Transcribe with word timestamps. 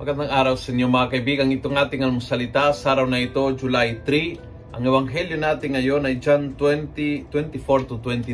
Magandang 0.00 0.32
araw 0.32 0.56
sa 0.56 0.72
inyo 0.72 0.88
mga 0.88 1.12
kaibigan. 1.12 1.52
Itong 1.52 1.76
ating 1.76 2.00
almusalita 2.00 2.72
sa 2.72 2.96
araw 2.96 3.04
na 3.04 3.20
ito, 3.20 3.44
July 3.52 4.00
3. 4.00 4.72
Ang 4.72 4.82
ebanghelyo 4.88 5.36
natin 5.36 5.76
ngayon 5.76 6.08
ay 6.08 6.16
John 6.16 6.56
20, 6.56 7.28
24 7.28 7.84
to 7.84 8.00
29. 8.00 8.32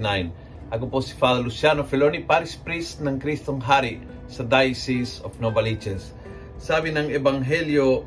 Ako 0.71 0.87
po 0.87 1.03
si 1.03 1.19
Father 1.19 1.43
Luciano 1.43 1.83
Feloni, 1.83 2.23
Paris 2.23 2.55
Priest 2.55 3.03
ng 3.03 3.19
Kristong 3.19 3.59
Hari 3.59 3.99
sa 4.31 4.47
Diocese 4.47 5.19
of 5.27 5.35
Novaliches. 5.43 6.15
Sabi 6.63 6.95
ng 6.95 7.11
ebanghelyo, 7.11 8.07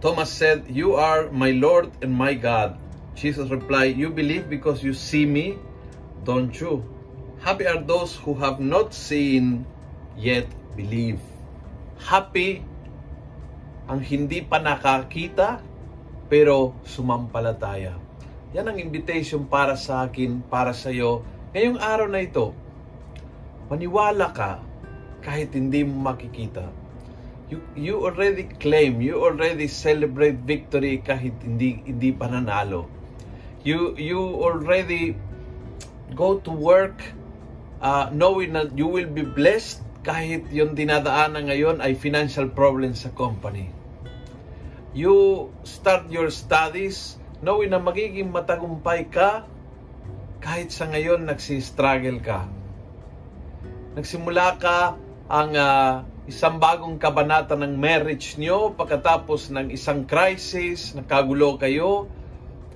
Thomas 0.00 0.32
said, 0.32 0.64
You 0.72 0.96
are 0.96 1.28
my 1.28 1.52
Lord 1.52 1.92
and 2.00 2.16
my 2.16 2.32
God. 2.32 2.80
Jesus 3.20 3.52
replied, 3.52 4.00
You 4.00 4.08
believe 4.08 4.48
because 4.48 4.80
you 4.80 4.96
see 4.96 5.28
me, 5.28 5.60
don't 6.24 6.56
you? 6.56 6.80
Happy 7.44 7.68
are 7.68 7.84
those 7.84 8.16
who 8.16 8.32
have 8.40 8.64
not 8.64 8.96
seen 8.96 9.68
yet 10.16 10.48
believe. 10.74 11.20
Happy 12.02 12.64
ang 13.86 14.00
hindi 14.00 14.40
pa 14.40 14.58
nakakita 14.62 15.60
pero 16.32 16.72
sumampalataya. 16.86 17.92
Yan 18.56 18.68
ang 18.68 18.78
invitation 18.80 19.48
para 19.48 19.76
sa 19.76 20.08
akin, 20.08 20.44
para 20.48 20.72
sa 20.72 20.92
iyo. 20.92 21.24
Ngayong 21.52 21.80
araw 21.80 22.08
na 22.08 22.20
ito, 22.24 22.56
maniwala 23.68 24.32
ka 24.32 24.60
kahit 25.20 25.52
hindi 25.52 25.84
mo 25.84 26.12
makikita. 26.12 26.68
You, 27.52 27.60
you 27.76 27.94
already 28.00 28.48
claim, 28.56 29.04
you 29.04 29.20
already 29.20 29.68
celebrate 29.68 30.40
victory 30.48 31.04
kahit 31.04 31.36
hindi 31.44 31.84
hindi 31.84 32.08
pa 32.16 32.32
nanalo. 32.32 32.88
You 33.60 33.92
you 34.00 34.20
already 34.40 35.20
go 36.16 36.40
to 36.40 36.52
work 36.52 37.04
uh, 37.84 38.08
knowing 38.08 38.56
that 38.56 38.72
you 38.72 38.88
will 38.88 39.08
be 39.08 39.20
blessed 39.20 39.84
kahit 40.02 40.50
yung 40.50 40.74
dinadaanan 40.74 41.46
ngayon 41.46 41.78
ay 41.78 41.94
financial 41.94 42.50
problems 42.50 43.06
sa 43.06 43.14
company. 43.14 43.70
You 44.92 45.48
start 45.62 46.10
your 46.10 46.28
studies 46.34 47.16
knowing 47.38 47.70
na 47.70 47.78
magiging 47.78 48.34
matagumpay 48.34 49.08
ka 49.08 49.46
kahit 50.42 50.74
sa 50.74 50.90
ngayon 50.90 51.22
nagsi-struggle 51.30 52.18
ka. 52.18 52.50
Nagsimula 53.94 54.58
ka 54.58 54.98
ang 55.30 55.50
uh, 55.54 56.02
isang 56.26 56.58
bagong 56.58 56.98
kabanata 56.98 57.54
ng 57.54 57.78
marriage 57.78 58.34
nyo 58.42 58.74
pagkatapos 58.74 59.54
ng 59.54 59.70
isang 59.70 60.02
crisis, 60.02 60.98
nakagulo 60.98 61.62
kayo, 61.62 62.10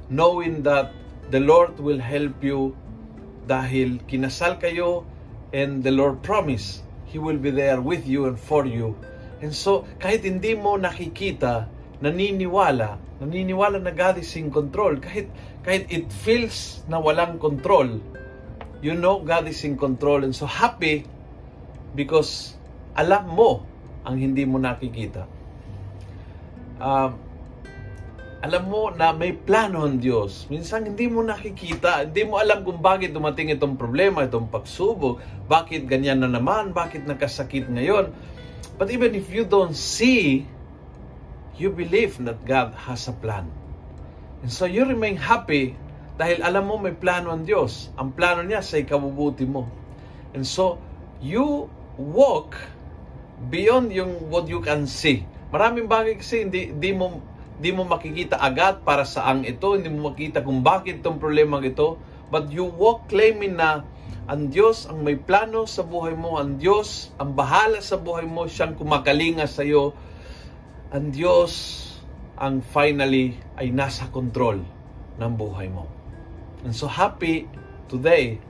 knowing 0.06 0.62
that 0.62 0.94
the 1.34 1.42
Lord 1.42 1.74
will 1.82 1.98
help 1.98 2.38
you 2.38 2.78
dahil 3.50 3.98
kinasal 4.06 4.62
kayo 4.62 5.02
and 5.50 5.82
the 5.82 5.90
Lord 5.90 6.22
promised 6.22 6.85
He 7.06 7.18
will 7.18 7.38
be 7.38 7.50
there 7.50 7.80
with 7.80 8.06
you 8.06 8.26
and 8.26 8.38
for 8.38 8.66
you. 8.66 8.98
And 9.42 9.52
so, 9.52 9.84
kahit 10.00 10.24
hindi 10.24 10.56
mo 10.56 10.80
nakikita, 10.80 11.68
naniniwala, 12.00 13.20
naniniwala 13.20 13.82
na 13.82 13.92
God 13.92 14.20
is 14.20 14.32
in 14.36 14.48
control. 14.48 14.96
Kahit, 14.96 15.28
kahit 15.62 15.86
it 15.92 16.08
feels 16.24 16.82
na 16.88 17.00
walang 17.00 17.40
control, 17.40 18.00
you 18.80 18.96
know 18.96 19.20
God 19.20 19.48
is 19.48 19.60
in 19.64 19.76
control. 19.76 20.24
And 20.24 20.32
so, 20.32 20.48
happy 20.48 21.04
because 21.92 22.56
alam 22.96 23.28
mo 23.28 23.64
ang 24.08 24.16
hindi 24.16 24.48
mo 24.48 24.56
nakikita. 24.56 25.28
Um, 26.80 27.25
alam 28.46 28.70
mo 28.70 28.94
na 28.94 29.10
may 29.10 29.34
plano 29.34 29.82
ang 29.82 29.98
Diyos. 29.98 30.46
Minsan 30.46 30.86
hindi 30.86 31.10
mo 31.10 31.26
nakikita, 31.26 32.06
hindi 32.06 32.22
mo 32.22 32.38
alam 32.38 32.62
kung 32.62 32.78
bakit 32.78 33.10
dumating 33.10 33.50
itong 33.50 33.74
problema, 33.74 34.22
itong 34.22 34.46
pagsubok, 34.46 35.18
bakit 35.50 35.90
ganyan 35.90 36.22
na 36.22 36.30
naman, 36.30 36.70
bakit 36.70 37.02
nakasakit 37.02 37.66
ngayon. 37.66 38.14
But 38.78 38.94
even 38.94 39.18
if 39.18 39.34
you 39.34 39.42
don't 39.42 39.74
see, 39.74 40.46
you 41.58 41.74
believe 41.74 42.22
that 42.22 42.46
God 42.46 42.78
has 42.86 43.10
a 43.10 43.14
plan. 43.18 43.50
And 44.46 44.52
so 44.54 44.70
you 44.70 44.86
remain 44.86 45.18
happy 45.18 45.74
dahil 46.14 46.46
alam 46.46 46.70
mo 46.70 46.78
may 46.78 46.94
plano 46.94 47.34
ang 47.34 47.42
Diyos. 47.42 47.90
Ang 47.98 48.14
plano 48.14 48.46
niya 48.46 48.62
sa 48.62 48.78
ikabubuti 48.78 49.42
mo. 49.42 49.66
And 50.32 50.46
so, 50.46 50.78
you 51.18 51.66
walk 51.98 52.56
beyond 53.48 53.92
yung 53.92 54.28
what 54.32 54.46
you 54.48 54.62
can 54.62 54.86
see. 54.88 55.24
Maraming 55.52 55.88
bagay 55.88 56.20
kasi 56.20 56.44
hindi, 56.44 56.72
hindi 56.72 56.92
mo 56.92 57.20
Di 57.56 57.72
mo 57.72 57.88
makikita 57.88 58.36
agad 58.36 58.84
para 58.84 59.08
saan 59.08 59.48
ito, 59.48 59.72
hindi 59.72 59.88
mo 59.88 60.12
makita 60.12 60.44
kung 60.44 60.60
bakit 60.60 61.00
itong 61.00 61.16
problema 61.16 61.56
ito. 61.64 61.96
But 62.28 62.52
you 62.52 62.68
walk 62.68 63.08
claiming 63.08 63.56
na 63.56 63.86
ang 64.26 64.50
Diyos 64.50 64.90
ang 64.90 65.06
may 65.06 65.16
plano 65.16 65.64
sa 65.64 65.86
buhay 65.86 66.18
mo, 66.18 66.36
ang 66.36 66.58
Diyos 66.58 67.14
ang 67.16 67.32
bahala 67.32 67.78
sa 67.80 67.96
buhay 67.96 68.26
mo, 68.26 68.50
siyang 68.50 68.74
kumakalinga 68.74 69.46
sa 69.46 69.62
iyo. 69.62 69.94
Ang 70.90 71.14
Diyos 71.14 71.52
ang 72.36 72.60
finally 72.60 73.38
ay 73.56 73.72
nasa 73.72 74.10
control 74.12 74.60
ng 75.16 75.32
buhay 75.38 75.72
mo. 75.72 75.88
And 76.66 76.76
so 76.76 76.90
happy 76.90 77.48
today 77.88 78.42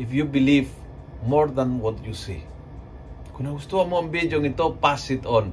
if 0.00 0.08
you 0.14 0.24
believe 0.24 0.70
more 1.26 1.50
than 1.50 1.82
what 1.82 2.00
you 2.06 2.16
see. 2.16 2.40
Kung 3.36 3.52
nagustuhan 3.52 3.92
mo 3.92 4.00
ang 4.00 4.08
video 4.08 4.40
ito, 4.40 4.72
pass 4.80 5.12
it 5.12 5.28
on 5.28 5.52